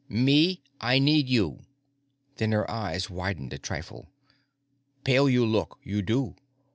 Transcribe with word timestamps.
"Me, 0.09 0.63
I 0.79 0.97
need 0.97 1.29
you." 1.29 1.59
Then 2.37 2.53
her 2.53 2.67
eyes 2.71 3.07
widened 3.11 3.53
a 3.53 3.59
trifle. 3.59 4.07
"Pale 5.03 5.29
you 5.29 5.45
look, 5.45 5.77
you 5.83 6.01
do. 6.01 6.33